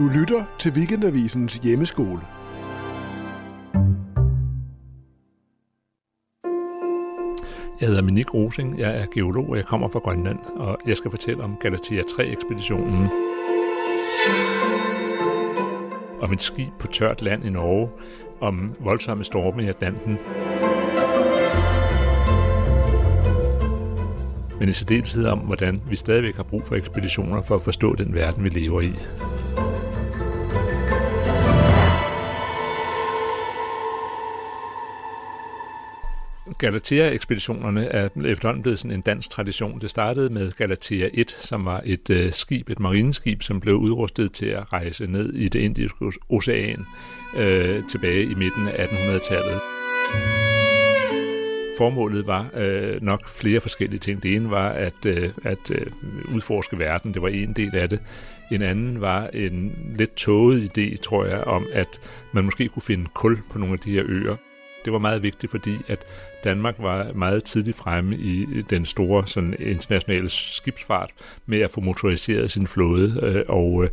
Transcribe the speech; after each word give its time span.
Du 0.00 0.08
lytter 0.08 0.44
til 0.58 0.72
Weekendavisens 0.72 1.54
hjemmeskole. 1.54 2.20
Jeg 7.80 7.88
hedder 7.88 8.02
Minik 8.02 8.34
Rosing, 8.34 8.78
jeg 8.78 9.00
er 9.00 9.06
geolog, 9.14 9.48
og 9.48 9.56
jeg 9.56 9.64
kommer 9.64 9.88
fra 9.88 9.98
Grønland, 9.98 10.38
og 10.56 10.78
jeg 10.86 10.96
skal 10.96 11.10
fortælle 11.10 11.42
om 11.42 11.56
Galatea 11.60 12.02
3-ekspeditionen. 12.02 13.08
Om 16.22 16.32
et 16.32 16.42
skib 16.42 16.72
på 16.78 16.86
tørt 16.86 17.22
land 17.22 17.44
i 17.44 17.50
Norge, 17.50 17.90
om 18.40 18.74
voldsomme 18.78 19.24
storme 19.24 19.64
i 19.64 19.68
Atlanten, 19.68 20.18
men 24.60 24.68
i 24.68 24.72
særdeleshed 24.72 25.26
om, 25.26 25.38
hvordan 25.38 25.82
vi 25.88 25.96
stadigvæk 25.96 26.36
har 26.36 26.42
brug 26.42 26.66
for 26.66 26.74
ekspeditioner 26.74 27.42
for 27.42 27.54
at 27.54 27.62
forstå 27.62 27.94
den 27.94 28.14
verden, 28.14 28.44
vi 28.44 28.48
lever 28.48 28.80
i. 28.80 28.92
Galatea-ekspeditionerne 36.60 37.84
er 37.84 38.08
efterhånden 38.24 38.62
blevet 38.62 38.78
sådan 38.78 38.90
en 38.90 39.00
dansk 39.00 39.30
tradition. 39.30 39.80
Det 39.80 39.90
startede 39.90 40.30
med 40.30 40.52
Galatea 40.52 41.08
1, 41.14 41.30
som 41.30 41.64
var 41.64 41.82
et 41.84 42.10
øh, 42.10 42.32
skib, 42.32 42.70
et 42.70 42.80
marineskib, 42.80 43.42
som 43.42 43.60
blev 43.60 43.74
udrustet 43.74 44.32
til 44.32 44.46
at 44.46 44.72
rejse 44.72 45.06
ned 45.06 45.32
i 45.32 45.48
det 45.48 45.60
indiske 45.60 46.12
ocean 46.28 46.86
øh, 47.36 47.88
tilbage 47.88 48.22
i 48.22 48.34
midten 48.34 48.68
af 48.68 48.86
1800-tallet. 48.86 49.60
Formålet 51.78 52.26
var 52.26 52.50
øh, 52.54 53.02
nok 53.02 53.28
flere 53.28 53.60
forskellige 53.60 53.98
ting. 53.98 54.22
Det 54.22 54.34
ene 54.34 54.50
var 54.50 54.68
at, 54.68 55.06
øh, 55.06 55.30
at 55.44 55.70
øh, 55.70 55.86
udforske 56.34 56.78
verden. 56.78 57.14
Det 57.14 57.22
var 57.22 57.28
en 57.28 57.52
del 57.52 57.76
af 57.76 57.88
det. 57.88 58.00
En 58.52 58.62
anden 58.62 59.00
var 59.00 59.26
en 59.26 59.72
lidt 59.96 60.14
tåget 60.14 60.78
idé, 60.78 60.96
tror 60.96 61.24
jeg, 61.24 61.44
om 61.44 61.66
at 61.72 62.00
man 62.32 62.44
måske 62.44 62.68
kunne 62.68 62.82
finde 62.82 63.06
kul 63.14 63.38
på 63.50 63.58
nogle 63.58 63.72
af 63.72 63.78
de 63.78 63.90
her 63.90 64.02
øer. 64.06 64.36
Det 64.84 64.92
var 64.92 64.98
meget 64.98 65.22
vigtigt, 65.22 65.50
fordi 65.50 65.76
at 65.88 66.04
Danmark 66.44 66.74
var 66.78 67.12
meget 67.14 67.44
tidligt 67.44 67.76
fremme 67.76 68.16
i 68.16 68.46
den 68.70 68.84
store 68.84 69.26
sådan, 69.26 69.54
internationale 69.58 70.28
skibsfart 70.28 71.10
med 71.46 71.60
at 71.60 71.70
få 71.70 71.80
motoriseret 71.80 72.50
sin 72.50 72.66
flåde, 72.66 73.20
øh, 73.22 73.44
og 73.48 73.84
øh, 73.84 73.90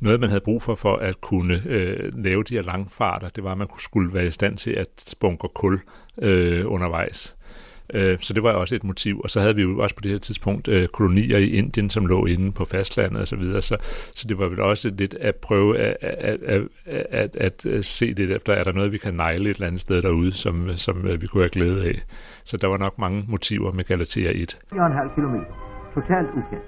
noget, 0.00 0.20
man 0.20 0.28
havde 0.28 0.40
brug 0.40 0.62
for 0.62 0.74
for 0.74 0.96
at 0.96 1.20
kunne 1.20 1.62
øh, 1.66 2.24
lave 2.24 2.42
de 2.42 2.54
her 2.54 2.62
langfarter, 2.62 3.28
det 3.28 3.44
var, 3.44 3.52
at 3.52 3.58
man 3.58 3.68
skulle 3.78 4.14
være 4.14 4.26
i 4.26 4.30
stand 4.30 4.58
til 4.58 4.70
at 4.70 5.14
bunkre 5.20 5.48
kul 5.48 5.80
øh, 6.18 6.72
undervejs. 6.72 7.36
Øh, 7.94 8.18
så 8.20 8.32
det 8.32 8.42
var 8.42 8.52
også 8.52 8.74
et 8.74 8.84
motiv. 8.84 9.20
Og 9.20 9.30
så 9.30 9.40
havde 9.40 9.56
vi 9.56 9.62
jo 9.62 9.78
også 9.78 9.94
på 9.94 10.00
det 10.00 10.10
her 10.10 10.18
tidspunkt 10.18 10.68
øh, 10.68 10.88
kolonier 10.88 11.38
i 11.38 11.48
Indien, 11.48 11.90
som 11.90 12.06
lå 12.06 12.26
inde 12.26 12.52
på 12.52 12.64
fastlandet 12.64 13.22
osv. 13.22 13.26
Så, 13.26 13.36
videre. 13.36 13.62
så, 13.62 13.76
så 14.14 14.28
det 14.28 14.38
var 14.38 14.48
vel 14.48 14.60
også 14.60 14.90
lidt 14.90 15.14
at 15.14 15.34
prøve 15.34 15.78
at, 15.78 15.96
at, 16.00 16.42
at, 16.42 16.60
at, 16.86 17.36
at, 17.36 17.66
at 17.66 17.84
se 17.84 18.04
lidt 18.04 18.30
efter, 18.30 18.52
er 18.52 18.64
der 18.64 18.72
noget, 18.72 18.92
vi 18.92 18.98
kan 18.98 19.14
negle 19.14 19.50
et 19.50 19.54
eller 19.54 19.66
andet 19.66 19.80
sted 19.80 20.02
derude, 20.02 20.32
som, 20.32 20.76
som 20.76 21.06
øh, 21.06 21.22
vi 21.22 21.26
kunne 21.26 21.42
have 21.42 21.48
glæde 21.48 21.84
af. 21.88 21.94
Så 22.44 22.56
der 22.56 22.68
var 22.68 22.76
nok 22.76 22.98
mange 22.98 23.24
motiver 23.28 23.72
med 23.72 23.84
Galatea 23.84 24.32
1. 24.34 24.58
4,5 24.72 25.14
km. 25.14 25.36
Totalt 25.94 26.28
ukendt. 26.28 26.64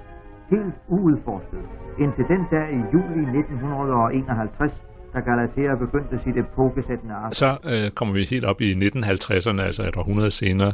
Helt 0.51 0.75
uudforsket. 0.89 1.65
Indtil 1.99 2.25
den 2.29 2.43
dag 2.51 2.69
i 2.79 2.81
juli 2.93 3.39
1951 3.39 4.73
da 5.19 5.31
Galatea 5.31 5.75
begyndte 5.75 6.21
sit 6.25 6.37
epokesættende 6.37 7.15
arbejde. 7.15 7.35
Så 7.35 7.49
øh, 7.73 7.91
kommer 7.91 8.15
vi 8.15 8.25
helt 8.25 8.45
op 8.45 8.61
i 8.61 8.73
1950'erne, 8.73 9.61
altså 9.61 9.83
et 9.89 9.97
århundrede 9.97 10.31
senere, 10.31 10.73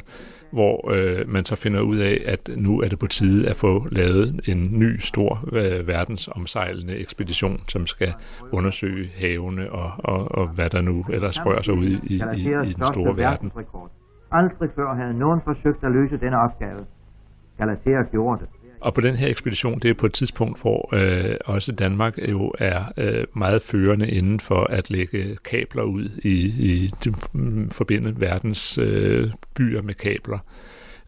hvor 0.52 0.76
øh, 0.94 1.28
man 1.28 1.44
så 1.44 1.56
finder 1.56 1.80
ud 1.80 1.96
af, 1.96 2.16
at 2.26 2.50
nu 2.56 2.80
er 2.80 2.88
det 2.88 2.98
på 2.98 3.06
tide 3.06 3.48
at 3.50 3.56
få 3.56 3.86
lavet 3.92 4.40
en 4.48 4.78
ny 4.78 4.98
stor 4.98 5.30
øh, 5.52 5.88
verdensomsejlende 5.88 6.94
ekspedition, 6.98 7.58
som 7.68 7.86
skal 7.86 8.12
undersøge 8.52 9.10
havene 9.20 9.72
og, 9.72 9.90
og, 9.98 10.34
og 10.38 10.48
hvad 10.48 10.70
der 10.70 10.80
nu 10.80 11.04
ellers 11.10 11.46
rører 11.46 11.62
sig 11.62 11.74
ud 11.74 11.84
i, 11.84 11.96
i, 12.14 12.22
i, 12.36 12.48
i 12.70 12.72
den 12.72 12.84
store 12.92 13.16
verden. 13.16 13.52
Aldrig 14.32 14.68
før 14.76 14.94
havde 14.94 15.18
nogen 15.18 15.40
forsøgt 15.44 15.84
at 15.84 15.92
løse 15.92 16.16
denne 16.16 16.38
opgave. 16.38 16.80
Galatea 17.58 18.02
gjorde 18.02 18.40
det. 18.40 18.48
Og 18.84 18.94
på 18.94 19.00
den 19.00 19.16
her 19.16 19.28
ekspedition, 19.28 19.78
det 19.78 19.90
er 19.90 19.94
på 19.94 20.06
et 20.06 20.12
tidspunkt, 20.12 20.60
hvor 20.60 20.88
øh, 20.92 21.36
også 21.44 21.72
Danmark 21.72 22.18
jo 22.28 22.52
er 22.58 22.84
øh, 22.96 23.24
meget 23.34 23.62
førende 23.62 24.10
inden 24.10 24.40
for 24.40 24.64
at 24.64 24.90
lægge 24.90 25.36
kabler 25.44 25.82
ud 25.82 26.08
i, 26.22 26.38
i 26.72 26.90
de, 27.04 27.14
mm, 27.32 27.70
forbinde 27.70 28.20
verdens 28.20 28.78
øh, 28.78 29.30
byer 29.54 29.82
med 29.82 29.94
kabler. 29.94 30.38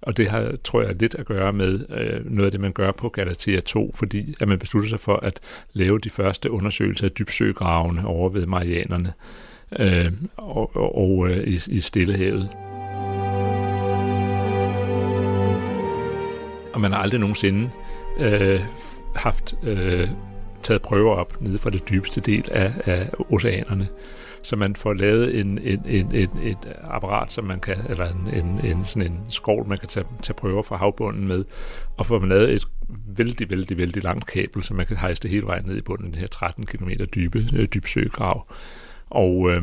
Og 0.02 0.16
det 0.16 0.28
har, 0.28 0.52
tror 0.64 0.82
jeg, 0.82 0.94
lidt 1.00 1.14
at 1.14 1.26
gøre 1.26 1.52
med 1.52 1.86
øh, 1.90 2.32
noget 2.32 2.46
af 2.46 2.50
det, 2.50 2.60
man 2.60 2.72
gør 2.72 2.92
på 2.92 3.08
Galatea 3.08 3.60
2, 3.60 3.92
fordi 3.94 4.34
at 4.40 4.48
man 4.48 4.58
beslutter 4.58 4.88
sig 4.88 5.00
for 5.00 5.16
at 5.16 5.40
lave 5.72 5.98
de 5.98 6.10
første 6.10 6.50
undersøgelser 6.50 7.04
af 7.04 7.10
dybsøgravene 7.10 8.06
over 8.06 8.28
ved 8.28 8.46
Marianerne 8.46 9.12
øh, 9.78 10.12
og, 10.36 10.76
og, 10.76 10.98
og 10.98 11.28
øh, 11.28 11.46
i, 11.46 11.60
i 11.68 11.80
Stillehavet. 11.80 12.48
Og 16.76 16.82
man 16.82 16.92
har 16.92 16.98
aldrig 16.98 17.20
nogensinde 17.20 17.70
øh, 18.18 18.60
haft 19.14 19.54
øh, 19.62 20.08
taget 20.62 20.82
prøver 20.82 21.14
op 21.14 21.36
nede 21.40 21.58
fra 21.58 21.70
det 21.70 21.90
dybeste 21.90 22.20
del 22.20 22.48
af, 22.50 22.72
af 22.84 23.10
oceanerne. 23.30 23.88
Så 24.42 24.56
man 24.56 24.76
får 24.76 24.92
lavet 24.92 25.40
en, 25.40 25.58
en, 25.58 25.82
en, 25.86 26.14
en, 26.14 26.30
et 26.42 26.58
apparat, 26.82 27.32
som 27.32 27.44
man 27.44 27.60
kan, 27.60 27.76
eller 27.88 28.10
en, 28.10 28.34
en, 28.34 28.60
en, 28.64 28.84
sådan 28.84 29.12
en 29.12 29.20
skål, 29.28 29.66
man 29.66 29.78
kan 29.78 29.88
tage, 29.88 30.06
tage 30.22 30.34
prøver 30.34 30.62
fra 30.62 30.76
havbunden 30.76 31.28
med, 31.28 31.44
og 31.96 32.06
får 32.06 32.18
man 32.18 32.28
lavet 32.28 32.54
et 32.54 32.68
vældig, 33.16 33.50
vældig, 33.50 33.76
vældig 33.76 34.02
langt 34.02 34.26
kabel, 34.26 34.62
så 34.62 34.74
man 34.74 34.86
kan 34.86 34.96
hejse 34.96 35.22
det 35.22 35.30
hele 35.30 35.46
vejen 35.46 35.64
ned 35.66 35.76
i 35.76 35.82
bunden 35.82 36.06
af 36.06 36.12
den 36.12 36.20
her 36.20 36.28
13 36.28 36.66
km 36.66 36.90
dybe 37.14 37.48
øh, 37.54 37.66
dybsøgrav. 37.74 38.46
Og 39.10 39.50
øh, 39.50 39.62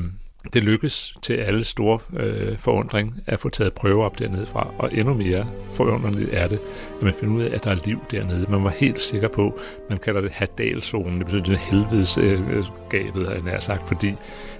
det 0.54 0.64
lykkes 0.64 1.16
til 1.22 1.34
alle 1.34 1.66
store 1.66 2.00
øh, 2.18 2.58
forundring 2.58 3.24
at 3.26 3.40
få 3.40 3.50
taget 3.50 3.74
prøver 3.74 4.06
op 4.06 4.20
dernede 4.20 4.46
fra, 4.46 4.74
og 4.78 4.90
endnu 4.94 5.14
mere 5.14 5.48
forunderligt 5.74 6.34
er 6.34 6.48
det, 6.48 6.59
at 6.98 7.04
man 7.04 7.14
finder 7.14 7.36
ud 7.36 7.42
af, 7.42 7.56
at 7.56 7.64
der 7.64 7.72
er 7.72 7.78
liv 7.86 8.00
dernede. 8.12 8.46
Man 8.52 8.64
var 8.64 8.70
helt 8.70 9.00
sikker 9.00 9.28
på, 9.28 9.59
man 9.90 9.98
kalder 9.98 10.22
det 10.22 10.31
hadalzonen, 10.31 11.18
det 11.18 11.26
betyder 11.26 11.44
det 11.44 11.58
helvedesgabet, 11.58 13.22
øh, 13.22 13.44
har 13.46 13.52
jeg 13.52 13.64
sagt, 13.64 13.88
fordi 13.88 14.14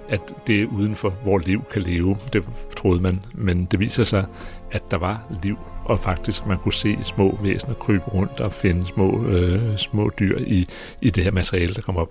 at 0.08 0.34
det 0.46 0.62
er 0.62 0.66
uden 0.66 0.94
for, 0.94 1.10
hvor 1.10 1.38
liv 1.38 1.64
kan 1.72 1.82
leve, 1.82 2.16
det 2.32 2.44
troede 2.76 3.00
man, 3.00 3.24
men 3.34 3.64
det 3.64 3.80
viser 3.80 4.04
sig, 4.04 4.26
at 4.70 4.90
der 4.90 4.98
var 4.98 5.38
liv, 5.42 5.58
og 5.84 6.00
faktisk 6.00 6.46
man 6.46 6.58
kunne 6.58 6.74
se 6.74 6.98
små 7.02 7.38
væsener 7.42 7.74
krybe 7.74 8.04
rundt 8.04 8.40
og 8.40 8.52
finde 8.52 8.86
små, 8.86 9.26
øh, 9.26 9.76
små 9.76 10.10
dyr 10.18 10.38
i, 10.38 10.68
i 11.00 11.10
det 11.10 11.24
her 11.24 11.30
materiale, 11.30 11.74
der 11.74 11.82
kom 11.82 11.96
op. 11.96 12.10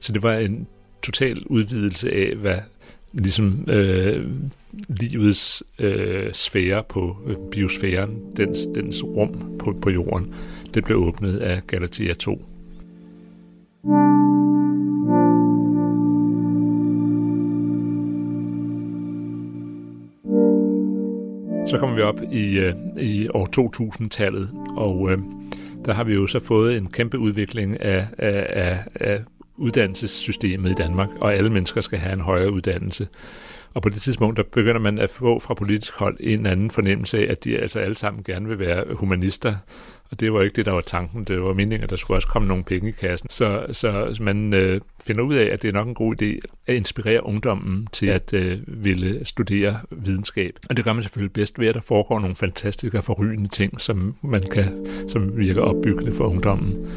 Så 0.00 0.12
det 0.12 0.22
var 0.22 0.32
en 0.32 0.66
total 1.02 1.42
udvidelse 1.46 2.12
af, 2.12 2.36
hvad 2.36 2.58
ligesom 3.12 3.64
øh, 3.68 4.26
livets 4.88 5.62
øh, 5.78 6.32
sfære 6.32 6.82
på 6.88 7.16
øh, 7.26 7.36
biosfæren, 7.50 8.18
dens, 8.36 8.58
dens 8.74 9.04
rum 9.04 9.58
på, 9.58 9.76
på 9.82 9.90
jorden, 9.90 10.34
det 10.74 10.84
blev 10.84 10.98
åbnet 10.98 11.36
af 11.36 11.62
Galatea 11.66 12.14
2. 12.14 12.44
Så 21.66 21.78
kommer 21.78 21.96
vi 21.96 22.02
op 22.02 22.20
i, 22.32 22.58
øh, 22.58 22.74
i 23.00 23.28
år 23.34 23.48
2000-tallet, 23.60 24.50
og 24.76 25.12
øh, 25.12 25.18
der 25.84 25.92
har 25.92 26.04
vi 26.04 26.14
jo 26.14 26.26
så 26.26 26.40
fået 26.40 26.76
en 26.76 26.86
kæmpe 26.86 27.18
udvikling 27.18 27.80
af, 27.80 28.06
af, 28.18 28.46
af, 28.48 28.78
af 28.94 29.20
uddannelsessystemet 29.56 30.70
i 30.70 30.74
Danmark, 30.74 31.08
og 31.20 31.34
alle 31.34 31.50
mennesker 31.50 31.80
skal 31.80 31.98
have 31.98 32.12
en 32.12 32.20
højere 32.20 32.52
uddannelse. 32.52 33.08
Og 33.74 33.82
på 33.82 33.88
det 33.88 34.02
tidspunkt, 34.02 34.36
der 34.36 34.42
begynder 34.42 34.80
man 34.80 34.98
at 34.98 35.10
få 35.10 35.38
fra 35.38 35.54
politisk 35.54 35.94
hold 35.94 36.16
en 36.20 36.46
anden 36.46 36.70
fornemmelse 36.70 37.18
af, 37.18 37.30
at 37.30 37.44
de 37.44 37.58
altså 37.58 37.78
alle 37.78 37.96
sammen 37.96 38.24
gerne 38.24 38.48
vil 38.48 38.58
være 38.58 38.84
humanister. 38.94 39.54
Og 40.10 40.20
det 40.20 40.32
var 40.32 40.42
ikke 40.42 40.56
det, 40.56 40.66
der 40.66 40.72
var 40.72 40.80
tanken. 40.80 41.24
Det 41.24 41.42
var 41.42 41.52
meningen, 41.52 41.82
at 41.82 41.90
der 41.90 41.96
skulle 41.96 42.18
også 42.18 42.28
komme 42.28 42.48
nogle 42.48 42.64
penge 42.64 42.88
i 42.88 42.92
kassen. 42.92 43.28
Så, 43.30 43.66
så 43.72 44.16
man 44.20 44.54
øh, 44.54 44.80
finder 45.06 45.22
ud 45.22 45.34
af, 45.34 45.44
at 45.52 45.62
det 45.62 45.68
er 45.68 45.72
nok 45.72 45.86
en 45.86 45.94
god 45.94 46.22
idé 46.22 46.38
at 46.66 46.74
inspirere 46.74 47.26
ungdommen 47.26 47.88
til 47.92 48.06
at 48.06 48.32
øh, 48.32 48.58
ville 48.66 49.24
studere 49.24 49.80
videnskab. 49.90 50.58
Og 50.70 50.76
det 50.76 50.84
gør 50.84 50.92
man 50.92 51.02
selvfølgelig 51.02 51.32
bedst 51.32 51.58
ved, 51.58 51.68
at 51.68 51.74
der 51.74 51.80
foregår 51.80 52.20
nogle 52.20 52.36
fantastiske 52.36 52.98
og 52.98 53.04
forrygende 53.04 53.48
ting, 53.48 53.80
som, 53.80 54.14
man 54.22 54.42
kan, 54.42 54.86
som 55.08 55.36
virker 55.36 55.62
opbyggende 55.62 56.14
for 56.14 56.24
ungdommen 56.24 56.88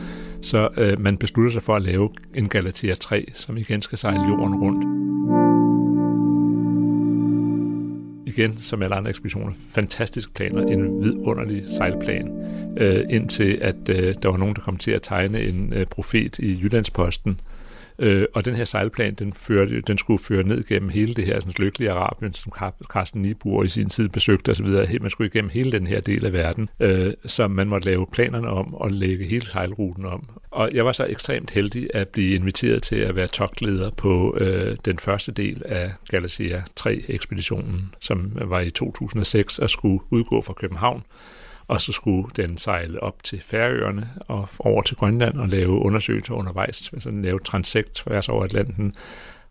så 0.45 0.69
øh, 0.77 1.01
man 1.01 1.17
beslutter 1.17 1.51
sig 1.51 1.63
for 1.63 1.75
at 1.75 1.81
lave 1.81 2.09
en 2.33 2.49
Galatea 2.49 2.95
3, 2.95 3.25
som 3.33 3.57
igen 3.57 3.81
skal 3.81 3.97
sejle 3.97 4.27
jorden 4.27 4.55
rundt. 4.55 4.85
Igen, 8.27 8.57
som 8.57 8.81
alle 8.81 8.95
andre 8.95 9.09
ekspeditioner, 9.09 9.51
fantastisk 9.73 10.33
planer, 10.33 10.61
en 10.61 11.03
vidunderlig 11.03 11.63
sejlplan, 11.77 12.31
øh, 12.77 13.03
indtil 13.09 13.57
at 13.61 13.89
øh, 13.89 14.13
der 14.23 14.29
var 14.29 14.37
nogen, 14.37 14.55
der 14.55 14.61
kom 14.61 14.77
til 14.77 14.91
at 14.91 15.01
tegne 15.01 15.41
en 15.41 15.73
øh, 15.73 15.85
profet 15.85 16.39
i 16.39 16.59
Jyllandsposten, 16.63 17.31
Øh, 17.31 17.64
Øh, 17.99 18.25
og 18.33 18.45
den 18.45 18.55
her 18.55 18.65
sejlplan, 18.65 19.13
den, 19.13 19.33
førte, 19.33 19.81
den 19.81 19.97
skulle 19.97 20.23
føre 20.23 20.43
ned 20.43 20.63
gennem 20.63 20.89
hele 20.89 21.13
det 21.13 21.25
her 21.25 21.39
sådan, 21.39 21.53
lykkelige 21.57 21.91
Arabien, 21.91 22.33
som 22.33 22.51
Carsten 22.89 23.21
Niebuhr 23.21 23.63
i 23.63 23.67
sin 23.67 23.89
tid 23.89 24.09
besøgte 24.09 24.49
osv. 24.49 24.67
Man 25.01 25.09
skulle 25.09 25.27
igennem 25.27 25.49
hele 25.49 25.71
den 25.71 25.87
her 25.87 26.01
del 26.01 26.25
af 26.25 26.33
verden, 26.33 26.69
øh, 26.79 27.13
som 27.25 27.51
man 27.51 27.67
måtte 27.67 27.87
lave 27.87 28.07
planerne 28.11 28.47
om 28.47 28.73
og 28.73 28.91
lægge 28.91 29.25
hele 29.25 29.45
sejlruten 29.45 30.05
om. 30.05 30.29
Og 30.51 30.69
jeg 30.73 30.85
var 30.85 30.91
så 30.91 31.05
ekstremt 31.05 31.51
heldig 31.51 31.87
at 31.93 32.07
blive 32.07 32.35
inviteret 32.35 32.83
til 32.83 32.95
at 32.95 33.15
være 33.15 33.27
togtleder 33.27 33.91
på 33.91 34.37
øh, 34.39 34.77
den 34.85 34.99
første 34.99 35.31
del 35.31 35.61
af 35.65 35.91
Galaxia 36.09 36.63
3-ekspeditionen, 36.79 37.95
som 37.99 38.31
var 38.35 38.59
i 38.59 38.69
2006 38.69 39.59
og 39.59 39.69
skulle 39.69 39.99
udgå 40.09 40.41
fra 40.41 40.53
København. 40.53 41.03
Og 41.67 41.81
så 41.81 41.91
skulle 41.91 42.27
den 42.35 42.57
sejle 42.57 43.03
op 43.03 43.23
til 43.23 43.41
Færøerne 43.41 44.09
og 44.19 44.49
over 44.59 44.81
til 44.81 44.95
Grønland 44.95 45.37
og 45.37 45.47
lave 45.47 45.71
undersøgelser 45.71 46.33
undervejs, 46.33 46.89
altså 46.93 47.11
lave 47.11 47.39
transekt 47.39 47.95
tværs 47.95 48.29
over 48.29 48.43
Atlanten 48.43 48.95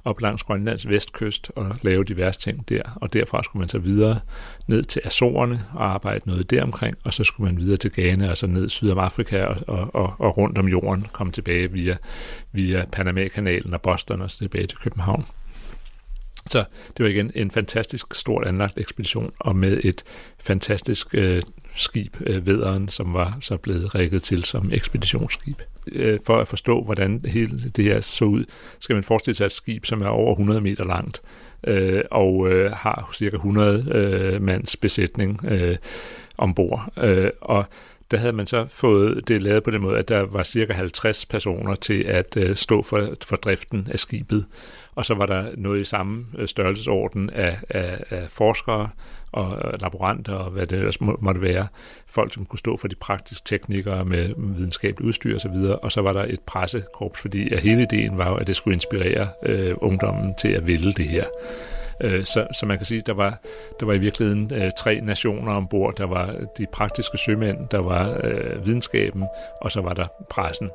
op 0.05 0.21
langs 0.21 0.43
Grønlands 0.43 0.89
vestkyst 0.89 1.53
og 1.57 1.77
lave 1.83 2.05
diverse 2.05 2.41
ting 2.41 2.69
der. 2.69 2.83
Og 2.97 3.13
derfra 3.13 3.43
skulle 3.43 3.61
man 3.61 3.69
så 3.69 3.79
videre 3.79 4.21
ned 4.67 4.83
til 4.83 5.03
Azorerne 5.05 5.65
og 5.75 5.85
arbejde 5.85 6.29
noget 6.29 6.51
deromkring, 6.51 6.97
og 7.05 7.15
så 7.15 7.25
skulle 7.25 7.53
man 7.53 7.63
videre 7.63 7.77
til 7.77 7.93
Ghana 7.93 8.31
og 8.31 8.37
så 8.37 8.47
ned 8.47 8.69
syd 8.69 8.91
om 8.91 8.99
Afrika 8.99 9.45
og, 9.45 9.57
og, 9.67 9.95
og, 9.95 10.15
og 10.19 10.37
rundt 10.37 10.59
om 10.59 10.69
jorden, 10.69 11.07
komme 11.13 11.33
tilbage 11.33 11.73
via, 11.73 11.97
via 12.53 12.85
Panama-kanalen 12.93 13.75
og 13.75 13.83
Boston 13.83 14.23
og 14.23 14.31
så 14.31 14.39
tilbage 14.39 14.67
til 14.67 14.79
København. 14.79 15.25
Så 16.47 16.65
det 16.97 17.05
var 17.05 17.11
igen 17.11 17.33
en 17.35 17.51
fantastisk 17.51 18.15
stort 18.15 18.47
anlagt 18.47 18.79
ekspedition, 18.79 19.33
og 19.41 19.57
med 19.57 19.81
et 19.85 20.05
fantastisk 20.41 21.15
øh, 21.15 21.43
skib, 21.75 22.17
øh, 22.27 22.47
Vederen, 22.47 22.89
som 22.89 23.15
var 23.15 23.39
så 23.41 23.57
blevet 23.57 23.95
rækket 23.95 24.23
til 24.23 24.45
som 24.45 24.71
ekspeditionsskib. 24.73 25.63
Øh, 25.93 26.19
for 26.27 26.37
at 26.37 26.49
forstå, 26.49 26.83
hvordan 26.83 27.21
hele 27.27 27.59
det 27.77 27.85
her 27.85 28.01
så 28.01 28.25
ud, 28.25 28.45
skal 28.79 28.95
man 28.95 29.05
forestille 29.05 29.37
sig 29.37 29.45
et 29.45 29.53
skib, 29.53 29.87
som 29.87 30.03
er 30.03 30.09
over 30.09 30.33
100 30.33 30.61
meter 30.61 30.85
langt, 30.85 31.23
øh, 31.67 32.03
og 32.11 32.49
har 32.73 33.11
cirka 33.15 33.37
100 33.37 34.39
mands 34.41 34.77
besætning 34.77 35.41
ombord. 36.39 36.93
Og 37.41 37.67
der 38.15 38.21
havde 38.21 38.33
man 38.33 38.47
så 38.47 38.67
fået 38.69 39.29
det 39.29 39.43
lavet 39.43 39.63
på 39.63 39.71
den 39.71 39.83
måde, 39.83 39.99
at 39.99 40.09
der 40.09 40.21
var 40.21 40.43
cirka 40.43 40.73
50 40.73 41.27
personer 41.27 41.75
til 41.75 42.03
at 42.03 42.37
øh, 42.37 42.57
stå 42.57 42.83
for, 42.83 43.09
for 43.25 43.37
driften 43.37 43.89
af 43.93 43.99
skibet. 43.99 44.47
Og 44.95 45.07
så 45.07 45.15
var 45.15 45.27
der 45.27 45.45
noget 45.57 45.81
i 45.81 45.85
samme 45.85 46.27
øh, 46.39 46.49
størrelsesorden 46.49 47.31
af, 47.31 47.59
af, 47.71 48.05
af 48.11 48.31
forskere 48.31 48.89
og 49.33 49.79
laboranter 49.81 50.35
og 50.35 50.51
hvad 50.51 50.67
det 50.67 50.79
ellers 50.79 51.01
må, 51.01 51.19
måtte 51.21 51.41
være. 51.41 51.67
Folk, 52.07 52.35
som 52.35 52.45
kunne 52.45 52.59
stå 52.59 52.77
for 52.77 52.89
de 52.89 52.95
praktiske 52.95 53.43
teknikere 53.45 54.05
med 54.05 54.35
videnskabeligt 54.37 55.09
udstyr 55.09 55.37
osv. 55.37 55.51
Og, 55.51 55.85
og 55.85 55.93
så 55.93 56.01
var 56.01 56.13
der 56.13 56.25
et 56.25 56.41
pressekorps, 56.41 57.21
fordi 57.21 57.55
at 57.55 57.61
hele 57.61 57.83
ideen 57.83 58.19
var 58.19 58.29
jo, 58.29 58.37
at 58.37 58.47
det 58.47 58.57
skulle 58.57 58.75
inspirere 58.75 59.29
øh, 59.47 59.75
ungdommen 59.77 60.35
til 60.41 60.49
at 60.49 60.67
vælge 60.67 60.93
det 60.93 61.09
her. 61.09 61.25
Øh, 62.01 62.25
så, 62.25 62.47
så 62.53 62.67
man 62.67 62.77
kan 62.77 62.87
sige, 62.87 62.99
at 62.99 63.07
der 63.07 63.15
var, 63.15 63.39
der 63.81 63.87
var 63.87 63.93
i 63.93 63.99
virkeligheden 63.99 64.51
øh, 64.55 64.71
tre 64.79 65.01
nationer 65.01 65.53
ombord. 65.53 65.97
Der 65.97 66.07
var 66.07 66.27
øh, 66.27 66.47
de 66.59 66.67
praktiske 66.73 67.19
sømænd, 67.19 67.69
der 67.69 67.79
var 67.79 68.21
øh, 68.25 68.67
videnskaben, 68.67 69.25
og 69.61 69.73
så 69.73 69.81
var 69.81 69.93
der 69.93 70.07
pressen. 70.31 70.71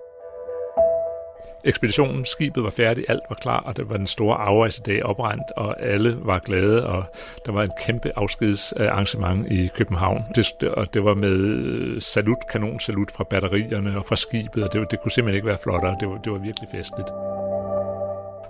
Ekspeditionen, 1.66 2.26
skibet 2.26 2.64
var 2.64 2.70
færdigt, 2.70 3.10
alt 3.10 3.22
var 3.30 3.36
klar, 3.36 3.60
og 3.60 3.78
det 3.78 3.90
var 3.90 3.98
den 3.98 4.08
store 4.08 4.36
afrejsedag 4.36 5.04
oprendt, 5.06 5.44
og 5.56 5.82
alle 5.82 6.18
var 6.22 6.40
glade, 6.40 6.88
og 6.88 7.04
der 7.46 7.52
var 7.52 7.64
en 7.64 7.72
kæmpe 7.86 8.12
afskedsarrangement 8.16 9.52
i 9.52 9.70
København. 9.78 10.24
Det, 10.36 10.64
og 10.64 10.94
det 10.94 11.04
var 11.04 11.14
med 11.14 11.38
øh, 11.40 12.02
salut, 12.02 12.48
kanonsalut 12.52 13.12
fra 13.12 13.24
batterierne 13.24 13.98
og 13.98 14.06
fra 14.06 14.16
skibet, 14.16 14.64
og 14.64 14.74
det, 14.74 14.92
det 14.92 15.02
kunne 15.02 15.12
simpelthen 15.12 15.36
ikke 15.36 15.48
være 15.48 15.58
flottere. 15.64 15.96
Det 16.00 16.10
var, 16.10 16.18
det 16.18 16.32
var 16.32 16.38
virkelig 16.38 16.70
festligt. 16.72 17.10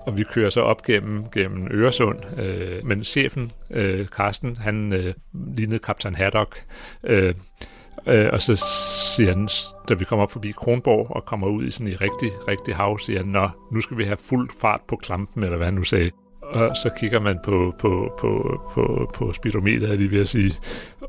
Og 0.10 0.18
vi 0.18 0.24
kører 0.24 0.50
så 0.50 0.62
op 0.62 0.84
gennem, 0.84 1.30
gennem 1.32 1.68
Øresund, 1.72 2.40
øh, 2.40 2.86
men 2.86 3.04
chefen, 3.04 3.52
øh, 3.72 4.06
Carsten, 4.06 4.58
han 4.58 4.94
øh, 4.94 5.14
lignede 5.34 5.80
kaptajn 5.80 6.16
Haddock, 6.16 6.66
øh, 7.04 7.34
Øh, 8.08 8.30
og 8.34 8.42
så 8.42 8.56
siger 9.16 9.30
han, 9.30 9.50
da 9.90 9.94
vi 9.94 10.06
kommer 10.06 10.24
op 10.24 10.32
forbi 10.32 10.52
Kronborg 10.52 11.16
og 11.16 11.26
kommer 11.26 11.48
ud 11.48 11.66
i 11.66 11.72
sådan 11.72 11.88
i 11.88 11.96
rigtig, 11.96 12.32
rigtig 12.48 12.76
hav, 12.76 13.00
siger 13.00 13.20
han, 13.20 13.28
Nå, 13.28 13.50
nu 13.72 13.82
skal 13.82 13.98
vi 13.98 14.04
have 14.04 14.18
fuld 14.18 14.50
fart 14.62 14.82
på 14.88 14.96
klampen, 14.96 15.44
eller 15.44 15.58
hvad 15.58 15.68
han 15.68 15.74
nu 15.74 15.84
sagde. 15.84 16.12
Og 16.50 16.78
så 16.78 16.90
kigger 17.00 17.19
man 17.19 17.40
på, 17.44 17.75
på, 17.80 18.12
på, 18.19 18.62
på, 18.74 19.12
på 19.13 19.34
speedometeret, 19.34 19.98
lige 19.98 20.12
ved 20.12 20.22
at 20.22 20.28
sige, 20.28 20.51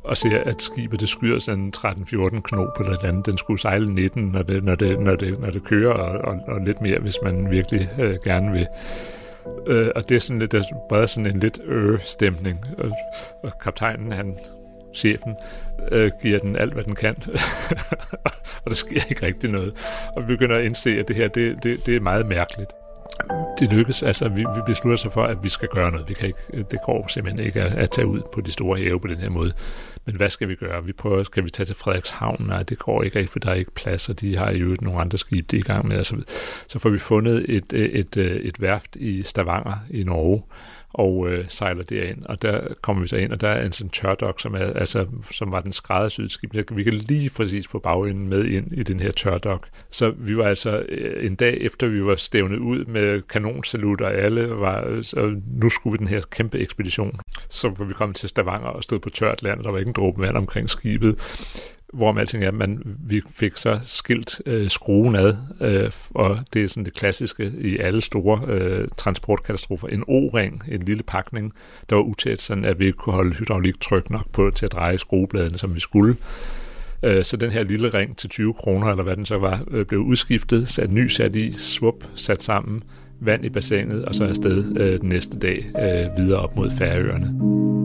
og 0.05 0.17
ser, 0.17 0.43
at 0.45 0.63
skibet 0.63 1.01
det 1.01 1.09
skyder 1.09 1.39
sådan 1.39 1.73
13-14 1.77 2.41
knop 2.41 2.75
på 2.77 2.83
det 2.83 3.05
andet. 3.05 3.27
Den 3.27 3.39
skulle 3.39 3.61
sejle 3.61 3.95
19, 3.95 4.25
når 4.25 4.43
det, 4.43 4.65
når 4.65 4.75
det, 4.75 5.01
når 5.01 5.17
det, 5.17 5.41
når 5.41 5.51
det 5.51 5.65
kører, 5.65 5.93
og, 5.93 6.19
og, 6.25 6.41
og 6.47 6.61
lidt 6.61 6.81
mere, 6.81 6.99
hvis 6.99 7.19
man 7.23 7.51
virkelig 7.51 7.89
øh, 8.01 8.17
gerne 8.25 8.53
vil. 8.53 8.67
Øh, 9.67 9.89
og 9.97 10.09
det 10.09 10.17
er 10.17 10.21
sådan 10.21 10.41
lidt, 10.41 10.53
der 10.53 10.63
breder 10.89 11.07
sådan 11.07 11.35
en 11.35 11.41
lidt 11.41 11.61
øh-stemning. 11.65 12.61
Og, 12.79 12.91
og 13.43 13.53
kaptajnen, 13.63 14.13
han 14.13 14.39
chefen 14.95 15.35
øh, 15.93 16.11
giver 16.23 16.39
den 16.39 16.57
alt, 16.57 16.73
hvad 16.75 16.85
den 16.85 16.95
kan. 16.95 17.17
og 18.65 18.69
der 18.69 18.75
sker 18.75 19.01
ikke 19.11 19.27
rigtig 19.27 19.51
noget. 19.51 19.73
Og 20.17 20.23
vi 20.23 20.27
begynder 20.27 20.57
at 20.57 20.65
indse, 20.65 20.91
at 20.91 21.09
det 21.09 21.17
her, 21.17 21.29
det, 21.29 21.57
det, 21.63 21.87
det 21.87 21.97
er 21.97 22.01
meget 22.01 22.27
mærkeligt. 22.27 22.71
Det 23.59 23.73
lykkes, 23.73 24.03
altså 24.03 24.29
vi, 24.29 24.41
vi 24.41 24.61
beslutter 24.67 24.97
sig 24.97 25.13
for, 25.13 25.23
at 25.23 25.43
vi 25.43 25.49
skal 25.49 25.69
gøre 25.69 25.91
noget. 25.91 26.09
Vi 26.09 26.15
kan 26.15 26.27
ikke, 26.29 26.65
det 26.71 26.79
går 26.87 27.09
simpelthen 27.09 27.47
ikke 27.47 27.63
at, 27.63 27.75
at 27.75 27.91
tage 27.91 28.07
ud 28.07 28.21
på 28.33 28.41
de 28.41 28.53
store 28.53 28.79
have 28.79 29.01
på 29.01 29.09
den 29.09 29.17
her 29.17 29.31
måde. 29.31 29.53
Men 30.11 30.17
hvad 30.17 30.31
skal 30.31 30.49
vi 30.49 30.55
gøre? 30.55 30.85
Vi 30.85 30.93
prøver, 30.93 31.25
skal 31.25 31.45
vi 31.45 31.51
tage 31.51 31.67
til 31.67 31.77
Frederikshavn? 31.77 32.45
Nej, 32.49 32.63
det 32.63 32.79
går 32.79 33.03
ikke 33.03 33.27
for 33.27 33.39
der 33.39 33.51
er 33.51 33.55
ikke 33.55 33.71
plads, 33.71 34.09
og 34.09 34.21
de 34.21 34.37
har 34.37 34.53
jo 34.53 34.77
nogle 34.81 35.01
andre 35.01 35.19
skibe, 35.19 35.47
de 35.51 35.57
er 35.57 35.61
i 35.61 35.63
gang 35.63 35.89
med. 35.89 35.99
Og 35.99 36.07
så 36.69 36.79
får 36.79 36.91
vi 36.91 36.99
fundet 36.99 37.45
et, 37.49 37.73
øh, 37.73 37.85
et, 37.85 38.17
et, 38.17 38.47
et 38.47 38.61
værft 38.61 38.97
i 38.97 39.23
Stavanger 39.23 39.75
i 39.91 40.05
Norge, 40.05 40.43
og 40.93 41.29
øh, 41.29 41.45
sejler 41.49 41.83
derind, 41.83 42.25
og 42.25 42.43
der 42.43 42.61
kommer 42.83 43.03
vi 43.03 43.09
så 43.09 43.17
ind, 43.17 43.33
og 43.33 43.41
der 43.41 43.49
er 43.49 43.67
en 43.67 43.73
sådan 43.73 43.91
tørdok, 43.91 44.41
som, 44.41 44.55
er, 44.55 44.59
altså, 44.59 45.07
som 45.31 45.53
var 45.53 45.61
den 45.61 45.73
skræddersyede 45.73 46.31
skib. 46.31 46.55
Vi 46.71 46.83
kan 46.83 46.95
lige 46.95 47.31
præcis 47.31 47.69
få 47.69 47.79
bagenden 47.79 48.29
med 48.29 48.45
ind 48.45 48.73
i 48.73 48.83
den 48.83 49.01
her 49.01 49.13
tørdok. 49.13 49.69
Så 49.91 50.11
vi 50.17 50.37
var 50.37 50.45
altså 50.45 50.85
øh, 50.89 51.27
en 51.27 51.35
dag 51.35 51.59
efter, 51.61 51.87
vi 51.87 52.05
var 52.05 52.17
stævnet 52.17 52.59
ud 52.59 52.85
med 52.85 53.23
kanonsalut, 53.23 54.01
og 54.01 54.15
alle 54.15 54.51
var, 54.51 54.85
øh, 54.87 55.05
så 55.05 55.41
nu 55.47 55.69
skulle 55.69 55.93
vi 55.93 55.99
den 55.99 56.09
her 56.15 56.21
kæmpe 56.31 56.59
ekspedition. 56.59 57.21
Så 57.49 57.69
var 57.79 57.85
vi 57.85 57.93
kommet 57.93 58.17
til 58.17 58.29
Stavanger 58.29 58.69
og 58.69 58.83
stod 58.83 58.99
på 58.99 59.11
tørt 59.11 59.43
land, 59.43 59.59
og 59.59 59.65
der 59.65 59.71
var 59.71 59.79
ikke 59.79 59.89
en 59.89 59.95
dråbe 60.01 60.21
vand 60.23 60.37
omkring 60.37 60.71
skibet 60.71 61.17
hvorom 61.93 62.19
alting 62.19 62.45
er, 62.45 62.51
man, 62.51 62.83
vi 63.07 63.23
fik 63.35 63.53
så 63.57 63.81
skilt 63.85 64.43
øh, 64.47 64.71
skruen 64.71 65.17
ad, 65.17 65.37
øh, 65.61 65.91
og 66.15 66.39
det 66.53 66.65
er 66.65 66.69
sådan 66.69 66.85
det 66.85 66.95
klassiske 66.95 67.53
i 67.61 67.79
alle 67.79 68.01
store 68.01 68.41
øh, 68.47 68.89
transportkatastrofer. 68.97 69.89
En 69.89 70.05
O-ring, 70.09 70.63
en 70.69 70.83
lille 70.83 71.03
pakning, 71.03 71.53
der 71.91 71.97
var 71.97 72.03
utæt, 72.03 72.41
sådan 72.41 72.65
at 72.65 72.79
vi 72.79 72.87
ikke 72.87 72.97
kunne 72.97 73.15
holde 73.15 73.35
hydrauliktryk 73.35 74.11
nok 74.11 74.33
på 74.33 74.51
til 74.55 74.67
at 74.67 74.73
dreje 74.73 74.99
skruebladene, 74.99 75.59
som 75.59 75.75
vi 75.75 75.81
skulle. 75.81 76.17
Øh, 77.03 77.25
så 77.25 77.37
den 77.37 77.51
her 77.51 77.63
lille 77.63 77.89
ring 77.89 78.17
til 78.17 78.31
20 78.31 78.55
kroner, 78.55 78.87
eller 78.87 79.05
hvad 79.05 79.17
den 79.17 79.27
så 79.27 79.39
var, 79.39 79.65
øh, 79.71 79.87
blev 79.87 80.01
udskiftet, 80.01 80.69
sat 80.69 80.91
ny 80.91 81.09
sat 81.09 81.37
i, 81.37 81.53
svup, 81.53 82.05
sat 82.15 82.43
sammen, 82.43 82.83
vand 83.21 83.45
i 83.45 83.49
bassinet, 83.49 84.05
og 84.05 84.15
så 84.15 84.25
afsted 84.25 84.81
øh, 84.81 84.99
den 84.99 85.09
næste 85.09 85.39
dag 85.39 85.65
øh, 85.79 86.17
videre 86.17 86.41
op 86.41 86.57
mod 86.57 86.71
Færøerne. 86.71 87.80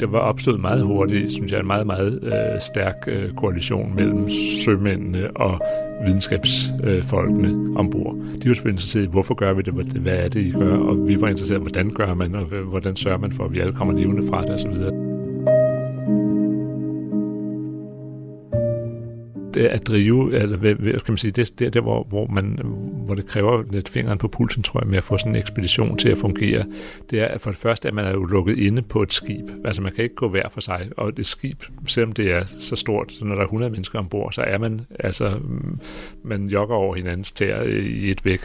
Der 0.00 0.06
var 0.06 0.18
opstået 0.18 0.60
meget 0.60 0.82
hurtigt, 0.82 1.32
synes 1.32 1.52
jeg, 1.52 1.60
en 1.60 1.66
meget, 1.66 1.86
meget 1.86 2.20
øh, 2.22 2.60
stærk 2.60 2.94
øh, 3.06 3.32
koalition 3.32 3.94
mellem 3.94 4.30
sømændene 4.64 5.30
og 5.36 5.60
videnskabsfolkene 6.06 7.48
øh, 7.48 7.76
ombord. 7.76 8.14
De 8.14 8.48
var 8.48 8.54
selvfølgelig 8.54 8.74
interesserede 8.74 9.06
i, 9.06 9.10
hvorfor 9.10 9.34
gør 9.34 9.52
vi 9.52 9.62
det, 9.62 9.74
hvad 9.74 10.16
er 10.16 10.28
det, 10.28 10.40
I 10.40 10.50
gør, 10.50 10.76
og 10.76 11.08
vi 11.08 11.20
var 11.20 11.28
interesserede 11.28 11.60
i, 11.60 11.62
hvordan 11.62 11.90
gør 11.90 12.14
man, 12.14 12.34
og 12.34 12.44
hvordan 12.44 12.96
sørger 12.96 13.18
man 13.18 13.32
for, 13.32 13.44
at 13.44 13.52
vi 13.52 13.58
alle 13.58 13.72
kommer 13.72 13.94
levende 13.94 14.26
fra 14.28 14.42
det 14.42 14.50
osv. 14.50 14.97
det 19.54 19.66
at 19.66 19.86
drive, 19.86 20.34
eller 20.34 20.56
hvad, 20.56 20.74
kan 20.76 21.02
man 21.08 21.18
sige, 21.18 21.30
det 21.30 21.62
er 21.62 21.70
der, 21.70 21.80
hvor, 21.80 22.04
hvor, 22.08 22.26
man, 22.26 22.58
hvor 23.04 23.14
det 23.14 23.26
kræver 23.26 23.62
lidt 23.70 23.88
fingeren 23.88 24.18
på 24.18 24.28
pulsen, 24.28 24.62
tror 24.62 24.80
jeg, 24.80 24.88
med 24.88 24.98
at 24.98 25.04
få 25.04 25.18
sådan 25.18 25.32
en 25.32 25.40
ekspedition 25.40 25.98
til 25.98 26.08
at 26.08 26.18
fungere, 26.18 26.64
det 27.10 27.20
er 27.20 27.26
at 27.26 27.40
for 27.40 27.50
det 27.50 27.60
første, 27.60 27.88
at 27.88 27.94
man 27.94 28.04
er 28.04 28.10
jo 28.10 28.24
lukket 28.24 28.58
inde 28.58 28.82
på 28.82 29.02
et 29.02 29.12
skib. 29.12 29.50
Altså 29.64 29.82
man 29.82 29.92
kan 29.92 30.04
ikke 30.04 30.14
gå 30.14 30.28
hver 30.28 30.48
for 30.48 30.60
sig, 30.60 30.88
og 30.96 31.08
et 31.08 31.26
skib, 31.26 31.62
selvom 31.86 32.12
det 32.12 32.32
er 32.32 32.44
så 32.58 32.76
stort, 32.76 33.12
så 33.12 33.24
når 33.24 33.34
der 33.34 33.42
er 33.42 33.46
100 33.46 33.70
mennesker 33.70 33.98
ombord, 33.98 34.32
så 34.32 34.42
er 34.42 34.58
man, 34.58 34.80
altså, 35.00 35.38
mm, 35.44 35.78
man 36.24 36.46
jogger 36.46 36.76
over 36.76 36.94
hinandens 36.94 37.32
tæer 37.32 37.62
i 37.62 38.10
et 38.10 38.24
væk. 38.24 38.40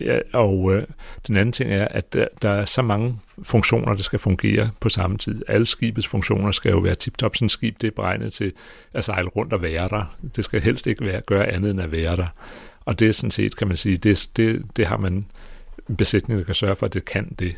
Ja, 0.00 0.18
og 0.32 0.74
øh, 0.74 0.82
den 1.26 1.36
anden 1.36 1.52
ting 1.52 1.72
er, 1.72 1.88
at 1.88 2.12
der, 2.12 2.26
der 2.42 2.50
er 2.50 2.64
så 2.64 2.82
mange 2.82 3.18
funktioner, 3.42 3.94
der 3.94 4.02
skal 4.02 4.18
fungere 4.18 4.70
på 4.80 4.88
samme 4.88 5.18
tid. 5.18 5.42
Alle 5.48 5.66
skibets 5.66 6.06
funktioner 6.06 6.52
skal 6.52 6.70
jo 6.70 6.78
være 6.78 6.94
tip-top. 6.94 7.36
Sådan 7.36 7.46
et 7.46 7.50
skib, 7.50 7.80
det 7.80 7.86
er 7.86 7.90
beregnet 7.90 8.32
til 8.32 8.52
at 8.92 9.04
sejle 9.04 9.28
rundt 9.28 9.52
og 9.52 9.62
være 9.62 9.88
der. 9.88 10.16
Det 10.36 10.44
skal 10.44 10.62
helst 10.62 10.86
ikke 10.86 11.04
være, 11.04 11.20
gøre 11.26 11.46
andet 11.46 11.70
end 11.70 11.80
at 11.80 11.92
være 11.92 12.16
der. 12.16 12.26
Og 12.84 12.98
det 12.98 13.08
er 13.08 13.12
sådan 13.12 13.30
set, 13.30 13.56
kan 13.56 13.68
man 13.68 13.76
sige, 13.76 13.96
det, 13.96 14.28
det, 14.36 14.62
det 14.76 14.86
har 14.86 14.96
man 14.96 15.26
en 15.88 15.96
besætning, 15.96 16.38
der 16.38 16.44
kan 16.44 16.54
sørge 16.54 16.76
for, 16.76 16.86
at 16.86 16.94
det 16.94 17.04
kan 17.04 17.34
det. 17.38 17.56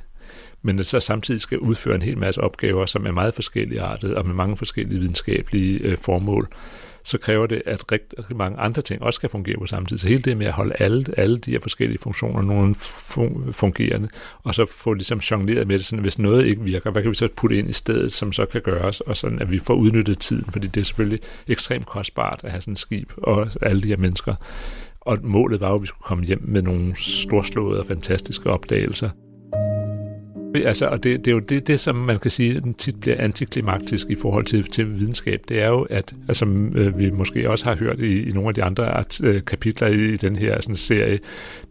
Men 0.62 0.78
det 0.78 0.86
så 0.86 1.00
samtidig 1.00 1.40
skal 1.40 1.58
udføre 1.58 1.94
en 1.94 2.02
hel 2.02 2.18
masse 2.18 2.40
opgaver, 2.40 2.86
som 2.86 3.06
er 3.06 3.12
meget 3.12 3.34
forskellige 3.34 3.82
artet 3.82 4.14
og 4.14 4.26
med 4.26 4.34
mange 4.34 4.56
forskellige 4.56 4.98
videnskabelige 4.98 5.78
øh, 5.78 5.98
formål 5.98 6.48
så 7.06 7.18
kræver 7.18 7.46
det, 7.46 7.62
at 7.66 7.92
rigtig 7.92 8.36
mange 8.36 8.58
andre 8.58 8.82
ting 8.82 9.02
også 9.02 9.16
skal 9.16 9.28
fungere 9.28 9.56
på 9.58 9.66
samme 9.66 9.86
tid. 9.86 9.98
Så 9.98 10.08
hele 10.08 10.22
det 10.22 10.36
med 10.36 10.46
at 10.46 10.52
holde 10.52 10.74
alle, 10.78 11.04
alle 11.16 11.38
de 11.38 11.50
her 11.50 11.60
forskellige 11.60 11.98
funktioner 11.98 12.42
nogle 12.42 12.74
fungerende, 13.52 14.08
og 14.42 14.54
så 14.54 14.66
få 14.70 14.92
ligesom 14.92 15.18
jongleret 15.18 15.66
med 15.66 15.78
det, 15.78 15.86
sådan, 15.86 16.02
hvis 16.02 16.18
noget 16.18 16.46
ikke 16.46 16.62
virker, 16.62 16.90
hvad 16.90 17.02
kan 17.02 17.10
vi 17.10 17.16
så 17.16 17.28
putte 17.36 17.58
ind 17.58 17.70
i 17.70 17.72
stedet, 17.72 18.12
som 18.12 18.32
så 18.32 18.46
kan 18.46 18.60
gøres, 18.60 19.00
og 19.00 19.16
sådan 19.16 19.38
at 19.38 19.50
vi 19.50 19.58
får 19.58 19.74
udnyttet 19.74 20.18
tiden, 20.18 20.52
fordi 20.52 20.66
det 20.66 20.80
er 20.80 20.84
selvfølgelig 20.84 21.20
ekstremt 21.48 21.86
kostbart 21.86 22.40
at 22.44 22.50
have 22.50 22.60
sådan 22.60 22.72
et 22.72 22.78
skib 22.78 23.12
og 23.16 23.48
alle 23.62 23.82
de 23.82 23.88
her 23.88 23.96
mennesker. 23.96 24.34
Og 25.00 25.18
målet 25.22 25.60
var 25.60 25.68
jo, 25.68 25.74
at 25.74 25.82
vi 25.82 25.86
skulle 25.86 26.04
komme 26.04 26.24
hjem 26.24 26.42
med 26.44 26.62
nogle 26.62 26.96
storslåede 26.96 27.80
og 27.80 27.86
fantastiske 27.86 28.50
opdagelser. 28.50 29.10
Altså, 30.64 30.86
og 30.86 31.04
det, 31.04 31.24
det 31.24 31.30
er 31.30 31.32
jo 31.32 31.38
det, 31.38 31.66
det, 31.66 31.80
som 31.80 31.94
man 31.96 32.18
kan 32.18 32.30
sige 32.30 32.62
tit 32.78 33.00
bliver 33.00 33.16
antiklimaktisk 33.18 34.06
i 34.10 34.14
forhold 34.14 34.44
til, 34.44 34.64
til 34.64 34.98
videnskab. 34.98 35.40
Det 35.48 35.62
er 35.62 35.68
jo, 35.68 35.82
at 35.82 36.14
altså, 36.28 36.44
øh, 36.74 36.98
vi 36.98 37.10
måske 37.10 37.50
også 37.50 37.64
har 37.64 37.76
hørt 37.76 38.00
i, 38.00 38.28
i 38.28 38.32
nogle 38.32 38.48
af 38.48 38.54
de 38.54 38.62
andre 38.62 38.86
art, 38.86 39.20
øh, 39.24 39.44
kapitler 39.44 39.88
i, 39.88 40.12
i 40.12 40.16
den 40.16 40.36
her 40.36 40.60
sådan, 40.60 40.76
serie, 40.76 41.18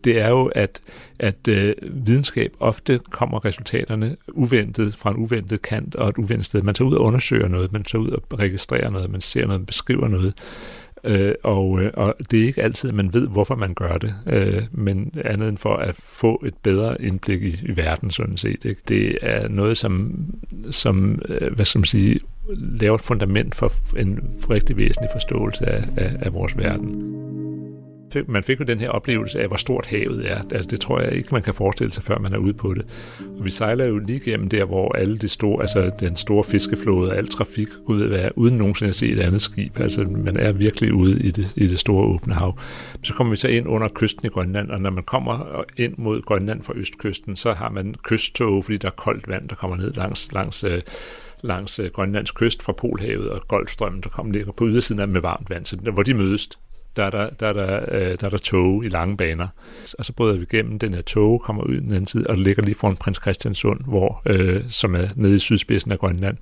det 0.04 0.22
er 0.22 0.30
jo, 0.30 0.46
at, 0.46 0.82
at 1.20 1.48
øh, 1.50 1.74
videnskab 1.82 2.54
ofte 2.60 3.00
kommer 3.10 3.46
resultaterne 3.46 4.16
uventet 4.34 4.96
fra 4.96 5.10
en 5.10 5.18
uventet 5.18 5.62
kant 5.62 5.96
og 5.96 6.10
et 6.10 6.18
uventet 6.18 6.46
sted. 6.46 6.62
Man 6.62 6.76
tager 6.76 6.90
ud 6.90 6.96
og 6.96 7.02
undersøger 7.02 7.48
noget, 7.48 7.74
man 7.74 7.84
tager 7.84 8.02
ud 8.02 8.10
og 8.10 8.40
registrerer 8.40 8.90
noget, 8.90 9.12
man 9.12 9.22
ser 9.22 9.46
noget, 9.46 9.60
man 9.60 9.66
beskriver 9.66 10.08
noget. 10.08 10.34
Øh, 11.06 11.36
og, 11.44 11.82
øh, 11.82 11.92
og 11.94 12.16
det 12.32 12.42
er 12.42 12.48
ikke 12.48 12.64
altid, 12.64 12.90
at 12.90 12.96
man 12.96 13.14
ved, 13.14 13.28
hvorfor 13.28 13.56
man 13.56 13.74
gør 13.74 13.98
det, 13.98 14.14
øh, 14.28 14.64
men 14.72 15.12
andet 15.26 15.50
end 15.50 15.58
for 15.58 15.76
at 15.76 15.96
få 15.96 16.44
et 16.46 16.54
bedre 16.64 17.02
indblik 17.02 17.42
i, 17.44 17.60
i 17.64 17.78
verden, 17.78 18.12
sådan 18.12 18.38
set. 18.38 18.66
Ikke? 18.66 18.82
Det 18.88 19.18
er 19.22 19.48
noget, 19.48 19.78
som, 19.78 20.16
som 20.72 21.22
øh, 21.30 21.54
hvad 21.54 21.66
skal 21.66 21.80
man 21.80 21.86
sige, 21.86 22.20
laver 22.58 22.96
et 22.96 23.02
fundament 23.02 23.56
for 23.56 23.72
en 23.98 24.20
rigtig 24.50 24.78
væsentlig 24.78 25.10
forståelse 25.14 25.66
af, 25.66 25.84
af, 25.98 26.12
af 26.22 26.34
vores 26.34 26.58
verden 26.58 27.25
fik, 28.16 28.30
man 28.30 28.44
fik 28.44 28.60
jo 28.60 28.66
den 28.66 28.80
her 28.80 28.90
oplevelse 28.90 29.42
af, 29.42 29.48
hvor 29.48 29.58
stort 29.58 29.86
havet 29.86 30.32
er. 30.32 30.42
Altså, 30.52 30.70
det 30.70 30.80
tror 30.80 31.00
jeg 31.00 31.12
ikke, 31.12 31.30
man 31.32 31.42
kan 31.42 31.54
forestille 31.54 31.94
sig, 31.94 32.04
før 32.04 32.18
man 32.20 32.34
er 32.34 32.38
ude 32.38 32.54
på 32.54 32.74
det. 32.74 32.86
Og 33.40 33.46
vi 33.46 33.50
sejler 33.50 33.86
jo 33.86 33.98
lige 33.98 34.20
gennem 34.20 34.50
der, 34.50 34.66
hvor 34.66 34.96
alle 34.96 35.18
de 35.18 35.28
store, 35.28 35.62
altså 35.62 35.92
den 36.00 36.16
store 36.16 36.44
fiskeflåde 36.44 37.12
og 37.12 37.18
al 37.18 37.28
trafik 37.28 37.68
ud 37.86 38.04
at 38.04 38.10
være, 38.10 38.38
uden 38.38 38.58
nogensinde 38.58 38.90
at 38.90 38.96
se 38.96 39.12
et 39.12 39.20
andet 39.20 39.42
skib. 39.42 39.80
Altså, 39.80 40.04
man 40.04 40.38
er 40.38 40.52
virkelig 40.52 40.94
ude 40.94 41.20
i 41.20 41.32
det, 41.32 41.54
i 41.56 41.68
det 41.68 41.80
store 41.80 42.06
åbne 42.06 42.34
hav. 42.34 42.60
Så 43.04 43.14
kommer 43.14 43.32
vi 43.32 43.38
så 43.38 43.48
ind 43.48 43.68
under 43.68 43.88
kysten 43.96 44.26
i 44.26 44.30
Grønland, 44.30 44.70
og 44.70 44.82
når 44.82 44.90
man 44.90 45.04
kommer 45.04 45.64
ind 45.78 45.94
mod 45.98 46.22
Grønland 46.22 46.64
fra 46.64 46.74
østkysten, 46.76 47.36
så 47.36 47.54
har 47.54 47.70
man 47.70 47.96
kysttog, 48.04 48.64
fordi 48.66 48.78
der 48.78 48.88
er 48.88 48.92
koldt 48.92 49.28
vand, 49.28 49.50
der 49.50 49.56
kommer 49.56 49.78
ned 49.78 49.94
langs, 49.94 50.32
langs 50.32 50.64
øh, 50.64 50.82
langs 51.46 51.80
øh, 51.80 51.92
Grønlands 51.92 52.32
kyst 52.32 52.64
fra 52.64 52.74
Polhavet 52.74 53.30
og 53.30 53.48
Golfstrømmen, 53.48 54.02
der 54.02 54.10
kommer 54.10 54.34
ligger 54.34 54.52
på 54.52 54.68
ydersiden 54.68 55.02
af 55.02 55.08
med 55.08 55.22
varmt 55.22 55.50
vand, 55.50 55.66
så 55.66 55.78
hvor 55.78 56.04
de 56.04 56.14
mødes, 56.14 56.50
der 56.96 57.04
er 57.04 57.10
der, 57.10 57.30
der, 57.30 57.48
er 57.48 57.54
der, 57.54 57.86
øh, 57.92 58.18
der, 58.22 58.26
er 58.26 58.30
der 58.30 58.38
tog 58.38 58.86
i 58.86 58.90
lange 58.90 59.18
baner. 59.18 59.48
Og 60.00 60.06
så 60.06 60.14
bryder 60.14 60.34
vi 60.34 60.46
igennem 60.52 60.80
den 60.80 60.94
her 60.94 61.02
tog, 61.02 61.42
kommer 61.42 61.64
ud 61.64 61.76
den 61.76 61.92
anden 61.92 62.08
side, 62.08 62.28
og 62.28 62.38
ligger 62.38 62.64
lige 62.64 62.76
foran 62.76 62.96
Prins 62.96 63.18
Christiansund, 63.18 63.80
hvor, 63.88 64.22
øh, 64.26 64.64
som 64.70 64.96
er 64.96 65.08
nede 65.16 65.36
i 65.36 65.40
sydspidsen 65.40 65.92
af 65.92 66.00
Grønland, 66.00 66.38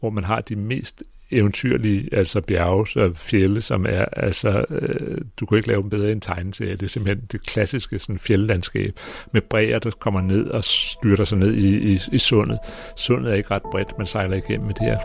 hvor 0.00 0.10
man 0.10 0.24
har 0.24 0.40
de 0.40 0.56
mest 0.56 1.02
eventyrlige 1.30 2.14
altså 2.14 2.40
bjerge 2.40 2.86
og 2.96 3.16
fjelle, 3.16 3.60
som 3.60 3.86
er, 3.88 4.04
altså, 4.04 4.64
øh, 4.70 5.18
du 5.40 5.46
kan 5.46 5.56
ikke 5.56 5.68
lave 5.68 5.82
dem 5.82 5.90
bedre 5.90 6.12
end 6.12 6.20
tegneserie. 6.20 6.72
Det 6.72 6.82
er 6.82 6.88
simpelthen 6.88 7.26
det 7.32 7.46
klassiske 7.46 7.98
sådan, 7.98 8.18
fjeldlandskab 8.18 8.92
med 9.32 9.40
bræer, 9.40 9.78
der 9.78 9.90
kommer 9.90 10.20
ned 10.20 10.46
og 10.46 10.64
styrter 10.64 11.24
sig 11.24 11.38
ned 11.38 11.54
i, 11.54 11.92
i, 11.92 11.98
i 12.12 12.18
sundet. 12.18 12.58
Sundet 12.96 13.32
er 13.32 13.36
ikke 13.36 13.50
ret 13.50 13.62
bredt, 13.62 13.98
man 13.98 14.06
sejler 14.06 14.36
igennem 14.36 14.66
med 14.66 14.74
det 14.74 14.82
her 14.82 14.98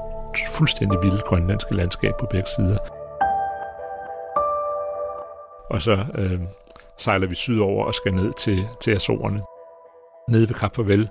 fuldstændig 0.51 0.99
vilde 1.03 1.21
grønlandske 1.25 1.75
landskab 1.75 2.13
på 2.19 2.27
begge 2.31 2.47
sider 2.57 3.02
og 5.69 5.81
så 5.81 6.05
øh, 6.17 6.39
sejler 6.97 7.27
vi 7.27 7.35
sydover 7.35 7.85
og 7.85 7.93
skal 7.93 8.13
ned 8.13 8.33
til, 8.37 8.65
til 8.81 8.91
Azorerne. 8.91 9.41
Nede 10.29 10.49
ved 10.49 10.55
Kap 10.55 10.75
Farvel, 10.75 11.09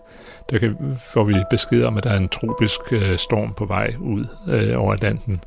der 0.50 0.58
kan, 0.58 0.76
får 1.12 1.24
vi 1.24 1.34
besked 1.50 1.84
om, 1.84 1.96
at 1.96 2.04
der 2.04 2.10
er 2.10 2.16
en 2.16 2.28
tropisk 2.28 2.80
øh, 2.92 3.18
storm 3.18 3.54
på 3.54 3.64
vej 3.64 3.94
ud 4.00 4.26
øh, 4.48 4.80
over 4.82 4.92
Atlanten, 4.92 5.44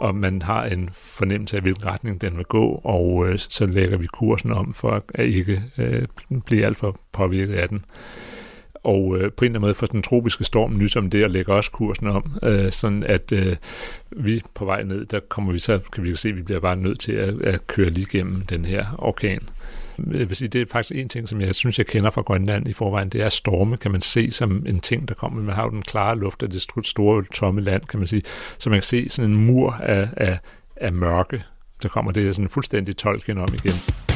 og 0.00 0.14
man 0.14 0.42
har 0.42 0.64
en 0.64 0.90
fornemmelse 0.92 1.56
af, 1.56 1.62
hvilken 1.62 1.86
retning 1.86 2.20
den 2.20 2.36
vil 2.36 2.44
gå, 2.44 2.80
og 2.84 3.28
øh, 3.28 3.38
så 3.38 3.66
lægger 3.66 3.96
vi 3.96 4.06
kursen 4.06 4.52
om 4.52 4.74
for 4.74 5.02
at 5.14 5.24
ikke 5.24 5.62
øh, 5.78 6.06
blive 6.46 6.66
alt 6.66 6.78
for 6.78 6.96
påvirket 7.12 7.54
af 7.54 7.68
den 7.68 7.84
og 8.88 9.16
øh, 9.18 9.32
på 9.32 9.44
en 9.44 9.46
eller 9.46 9.58
anden 9.58 9.60
måde 9.60 9.74
får 9.74 9.86
den 9.86 10.02
tropiske 10.02 10.44
storm 10.44 10.76
nyt 10.76 10.92
som 10.92 11.10
det, 11.10 11.24
og 11.24 11.30
lægger 11.30 11.54
også 11.54 11.70
kursen 11.70 12.06
om, 12.06 12.32
øh, 12.42 12.72
sådan 12.72 13.02
at 13.02 13.32
øh, 13.32 13.56
vi 14.10 14.42
på 14.54 14.64
vej 14.64 14.82
ned, 14.82 15.06
der 15.06 15.20
kommer 15.28 15.52
vi 15.52 15.58
så, 15.58 15.78
kan 15.92 16.04
vi 16.04 16.16
se, 16.16 16.28
at 16.28 16.36
vi 16.36 16.42
bliver 16.42 16.60
bare 16.60 16.76
nødt 16.76 17.00
til 17.00 17.12
at, 17.12 17.42
at 17.42 17.66
køre 17.66 17.90
lige 17.90 18.06
gennem 18.10 18.40
den 18.40 18.64
her 18.64 18.86
orkan. 18.98 19.48
Jeg 20.12 20.28
vil 20.28 20.36
sige, 20.36 20.48
det 20.48 20.62
er 20.62 20.66
faktisk 20.66 21.00
en 21.00 21.08
ting, 21.08 21.28
som 21.28 21.40
jeg 21.40 21.54
synes, 21.54 21.78
jeg 21.78 21.86
kender 21.86 22.10
fra 22.10 22.22
Grønland 22.22 22.68
i 22.68 22.72
forvejen, 22.72 23.08
det 23.08 23.22
er 23.22 23.28
storme, 23.28 23.76
kan 23.76 23.90
man 23.90 24.00
se 24.00 24.30
som 24.30 24.64
en 24.66 24.80
ting, 24.80 25.08
der 25.08 25.14
kommer. 25.14 25.42
Man 25.42 25.54
har 25.54 25.64
jo 25.64 25.70
den 25.70 25.82
klare 25.82 26.18
luft 26.18 26.42
af 26.42 26.50
det 26.50 26.66
store, 26.84 27.24
tomme 27.34 27.60
land, 27.60 27.82
kan 27.82 27.98
man 27.98 28.06
sige, 28.06 28.22
så 28.58 28.70
man 28.70 28.76
kan 28.76 28.82
se 28.82 29.08
sådan 29.08 29.30
en 29.30 29.36
mur 29.46 29.72
af, 29.72 30.08
af, 30.16 30.38
af 30.76 30.92
mørke, 30.92 31.42
der 31.82 31.88
kommer 31.88 32.12
det 32.12 32.34
sådan 32.34 32.48
fuldstændig 32.48 32.96
tolken 32.96 33.38
om 33.38 33.48
igen. 33.54 34.07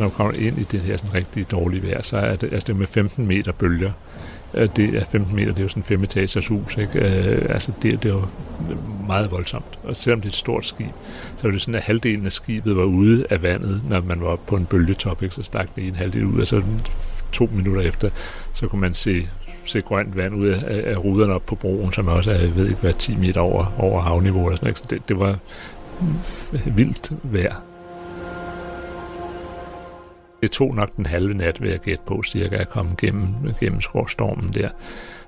Når 0.00 0.08
du 0.08 0.14
kommer 0.14 0.32
ind 0.32 0.58
i 0.58 0.62
det 0.62 0.80
her 0.80 0.96
sådan 0.96 1.14
rigtig 1.14 1.50
dårlige 1.50 1.82
vejr, 1.82 2.02
så 2.02 2.16
er 2.16 2.36
det, 2.36 2.52
altså 2.52 2.66
det 2.66 2.76
med 2.76 2.86
15 2.86 3.26
meter 3.26 3.52
bølger. 3.52 3.92
Øh, 4.54 4.68
det 4.76 4.94
er 4.94 5.04
15 5.04 5.36
meter, 5.36 5.52
det 5.52 5.58
er 5.58 5.62
jo 5.62 5.68
sådan 5.68 5.82
fem 5.82 6.02
etagers 6.02 6.46
hus, 6.46 6.76
ikke? 6.76 6.98
Øh, 6.98 7.46
altså 7.48 7.72
det, 7.82 8.02
det 8.02 8.08
er 8.08 8.14
jo 8.14 8.24
meget 9.06 9.30
voldsomt. 9.30 9.78
Og 9.82 9.96
selvom 9.96 10.20
det 10.20 10.26
er 10.26 10.30
et 10.30 10.36
stort 10.36 10.66
skib, 10.66 10.86
så 11.36 11.46
er 11.46 11.50
det 11.50 11.60
sådan, 11.60 11.74
at 11.74 11.82
halvdelen 11.82 12.26
af 12.26 12.32
skibet 12.32 12.76
var 12.76 12.84
ude 12.84 13.26
af 13.30 13.42
vandet, 13.42 13.82
når 13.88 14.00
man 14.00 14.20
var 14.20 14.36
på 14.36 14.56
en 14.56 14.66
bølgetop, 14.66 15.22
ikke? 15.22 15.34
så 15.34 15.42
stak 15.42 15.74
det 15.76 15.86
en 15.86 15.96
halvdel 15.96 16.24
ud, 16.24 16.40
og 16.40 16.46
så 16.46 16.62
to 17.32 17.48
minutter 17.52 17.82
efter, 17.82 18.10
så 18.52 18.68
kunne 18.68 18.80
man 18.80 18.94
se, 18.94 19.28
se 19.64 19.80
grønt 19.80 20.16
vand 20.16 20.34
ud 20.34 20.46
af, 20.46 20.82
af 20.92 21.04
ruderne 21.04 21.34
op 21.34 21.46
på 21.46 21.54
broen, 21.54 21.92
som 21.92 22.08
også 22.08 22.30
er, 22.30 22.38
jeg 22.38 22.56
ved 22.56 22.68
ikke 22.68 22.80
hvad, 22.80 22.92
10 22.92 23.16
meter 23.16 23.40
over, 23.40 23.74
over 23.78 24.00
havniveau. 24.00 24.46
Eller 24.46 24.56
sådan, 24.56 24.68
ikke? 24.68 24.80
Så 24.80 24.86
det, 24.90 25.08
det 25.08 25.18
var 25.18 25.38
vildt 26.76 27.12
vejr. 27.22 27.69
Det 30.42 30.50
tog 30.50 30.74
nok 30.74 30.96
den 30.96 31.06
halve 31.06 31.34
nat, 31.34 31.62
ved 31.62 31.72
at 31.72 31.82
gætte 31.82 32.04
på, 32.06 32.22
cirka 32.22 32.56
at 32.56 32.68
komme 32.68 32.94
gennem, 32.98 33.28
gennem 33.60 33.80
skovstormen 33.80 34.52
der. 34.52 34.68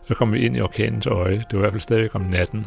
Så 0.09 0.14
kom 0.14 0.33
vi 0.33 0.47
ind 0.47 0.57
i 0.57 0.61
orkanens 0.61 1.07
øje. 1.07 1.37
Det 1.37 1.52
var 1.52 1.59
i 1.59 1.61
hvert 1.61 1.73
fald 1.73 1.81
stadigvæk 1.81 2.14
om 2.14 2.21
natten. 2.21 2.66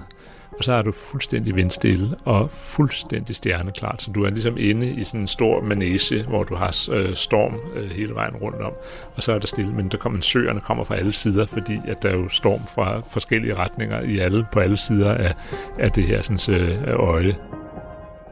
Og 0.57 0.63
så 0.63 0.73
er 0.73 0.81
du 0.81 0.91
fuldstændig 0.91 1.55
vindstille 1.55 2.15
og 2.25 2.51
fuldstændig 2.51 3.35
stjerneklart. 3.35 4.01
Så 4.01 4.11
du 4.11 4.23
er 4.23 4.29
ligesom 4.29 4.57
inde 4.57 4.89
i 4.89 5.03
sådan 5.03 5.21
en 5.21 5.27
stor 5.27 5.61
manege, 5.61 6.23
hvor 6.23 6.43
du 6.43 6.55
har 6.55 6.89
øh, 6.91 7.15
storm 7.15 7.59
øh, 7.75 7.89
hele 7.89 8.15
vejen 8.15 8.35
rundt 8.35 8.61
om. 8.61 8.73
Og 9.15 9.23
så 9.23 9.33
er 9.33 9.39
der 9.39 9.47
stille, 9.47 9.71
men 9.71 9.89
der 9.89 9.97
kommer 9.97 10.21
søerne 10.21 10.61
kommer 10.61 10.83
fra 10.83 10.95
alle 10.95 11.11
sider, 11.11 11.45
fordi 11.45 11.79
at 11.87 12.03
der 12.03 12.09
er 12.09 12.15
jo 12.15 12.29
storm 12.29 12.61
fra 12.75 13.01
forskellige 13.09 13.55
retninger 13.55 14.01
i 14.01 14.19
alle, 14.19 14.45
på 14.51 14.59
alle 14.59 14.77
sider 14.77 15.13
af, 15.13 15.33
af 15.79 15.91
det 15.91 16.03
her 16.03 16.21
sådan, 16.21 16.61
øh, 16.61 16.79
øje. 16.87 17.35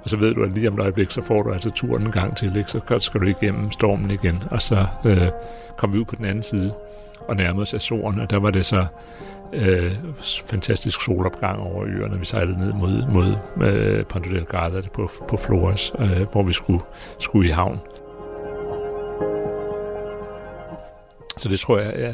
Og 0.03 0.09
så 0.09 0.17
ved 0.17 0.33
du, 0.33 0.43
at 0.43 0.49
lige 0.49 0.67
om 0.67 0.73
et 0.73 0.79
øjeblik, 0.79 1.11
så 1.11 1.21
får 1.21 1.43
du 1.43 1.51
altså 1.51 1.69
turen 1.69 2.03
en 2.03 2.11
gang 2.11 2.37
til, 2.37 2.57
ikke? 2.57 2.71
så 2.71 2.97
skal 2.99 3.21
du 3.21 3.25
igennem 3.25 3.71
stormen 3.71 4.11
igen. 4.11 4.43
Og 4.51 4.61
så 4.61 4.85
øh, 5.05 5.27
kom 5.77 5.93
vi 5.93 5.97
ud 5.97 6.05
på 6.05 6.15
den 6.15 6.25
anden 6.25 6.43
side 6.43 6.73
og 7.27 7.35
nærmede 7.35 7.61
os 7.61 7.73
Azoren, 7.73 8.19
og 8.19 8.29
der 8.29 8.39
var 8.39 8.51
det 8.51 8.65
så 8.65 8.85
øh, 9.53 9.91
fantastisk 10.45 11.01
solopgang 11.01 11.59
over 11.59 11.85
øerne. 11.87 12.19
Vi 12.19 12.25
sejlede 12.25 12.59
ned 12.59 12.73
mod, 12.73 13.07
mod 13.11 13.35
øh, 13.67 14.05
Ponte 14.05 14.29
Delgado 14.29 14.81
på, 14.93 15.09
på 15.27 15.37
Flores, 15.37 15.91
øh, 15.99 16.21
hvor 16.31 16.43
vi 16.43 16.53
skulle, 16.53 16.83
skulle 17.19 17.49
i 17.49 17.51
havn. 17.51 17.79
Så 21.37 21.49
det 21.49 21.59
tror 21.59 21.77
jeg 21.77 21.93
er, 21.95 22.13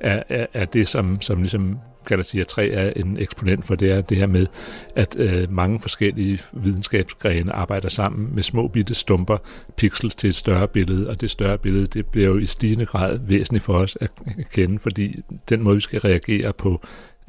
er, 0.00 0.22
er, 0.28 0.46
er 0.54 0.64
det, 0.64 0.88
som, 0.88 1.20
som 1.20 1.38
ligesom 1.38 1.78
Galaxia 2.04 2.44
3 2.44 2.68
er 2.68 2.92
en 2.96 3.16
eksponent 3.20 3.66
for, 3.66 3.74
det 3.74 3.90
er 3.90 4.00
det 4.00 4.16
her 4.16 4.26
med, 4.26 4.46
at 4.96 5.16
øh, 5.18 5.52
mange 5.52 5.80
forskellige 5.80 6.42
videnskabsgrene 6.52 7.52
arbejder 7.52 7.88
sammen 7.88 8.34
med 8.34 8.42
små 8.42 8.68
bitte 8.68 8.94
stumper 8.94 9.36
pixels 9.76 10.14
til 10.14 10.28
et 10.28 10.34
større 10.34 10.68
billede, 10.68 11.08
og 11.08 11.20
det 11.20 11.30
større 11.30 11.58
billede, 11.58 11.86
det 11.86 12.06
bliver 12.06 12.28
jo 12.28 12.38
i 12.38 12.46
stigende 12.46 12.86
grad 12.86 13.18
væsentligt 13.22 13.64
for 13.64 13.74
os 13.74 13.98
at 14.00 14.10
kende, 14.52 14.78
fordi 14.78 15.20
den 15.48 15.62
måde, 15.62 15.74
vi 15.74 15.80
skal 15.80 16.00
reagere 16.00 16.52
på 16.52 16.80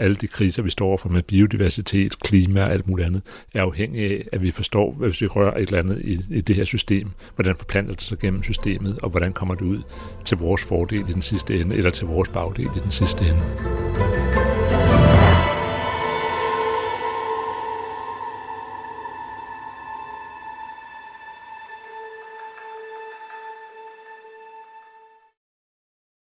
alle 0.02 0.16
de 0.16 0.28
kriser, 0.28 0.64
vi 0.64 0.70
står 0.70 0.88
overfor 0.88 1.10
med 1.10 1.24
biodiversitet, 1.24 2.20
klima 2.20 2.64
og 2.64 2.72
alt 2.72 2.88
muligt 2.88 3.06
andet, 3.06 3.22
er 3.54 3.62
afhængig 3.62 4.04
af, 4.04 4.28
at 4.32 4.42
vi 4.42 4.52
forstår, 4.52 4.92
hvis 4.92 5.22
vi 5.22 5.28
rører 5.28 5.58
et 5.58 5.62
eller 5.62 5.80
andet 5.80 6.02
i, 6.04 6.20
i 6.30 6.42
det 6.42 6.56
her 6.56 6.66
system, 6.66 7.12
hvordan 7.36 7.56
forplanter 7.56 7.94
det 7.94 8.04
sig 8.04 8.20
gennem 8.20 8.44
systemet, 8.44 9.00
og 9.00 9.10
hvordan 9.10 9.34
kommer 9.34 9.56
det 9.56 9.66
ud 9.66 9.82
til 10.26 10.38
vores 10.38 10.62
fordel 10.62 11.10
i 11.10 11.14
den 11.14 11.22
sidste 11.22 11.60
ende, 11.60 11.76
eller 11.76 11.92
til 11.92 12.08
vores 12.08 12.30
bagdel 12.30 12.66
i 12.66 12.80
den 12.84 12.92
sidste 12.92 13.24
ende. 13.24 14.51